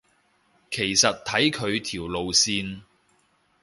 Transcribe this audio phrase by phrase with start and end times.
[0.71, 2.81] 其實睇佢條路線